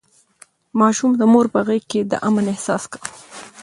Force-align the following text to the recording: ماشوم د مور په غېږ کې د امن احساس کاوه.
ماشوم 0.79 1.11
د 1.17 1.21
مور 1.31 1.45
په 1.53 1.59
غېږ 1.67 1.83
کې 1.91 2.01
د 2.11 2.13
امن 2.27 2.45
احساس 2.53 2.83
کاوه. 2.91 3.07